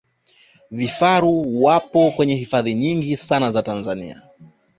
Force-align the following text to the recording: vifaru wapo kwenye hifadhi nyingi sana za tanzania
vifaru 0.71 1.63
wapo 1.63 2.11
kwenye 2.11 2.35
hifadhi 2.35 2.75
nyingi 2.75 3.15
sana 3.15 3.51
za 3.51 3.63
tanzania 3.63 4.21